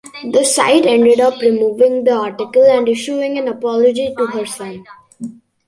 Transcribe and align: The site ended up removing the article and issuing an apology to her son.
The 0.31 0.43
site 0.43 0.87
ended 0.87 1.19
up 1.19 1.39
removing 1.43 2.05
the 2.05 2.13
article 2.13 2.63
and 2.63 2.89
issuing 2.89 3.37
an 3.37 3.47
apology 3.47 4.15
to 4.17 4.25
her 4.25 4.47
son. 4.47 4.83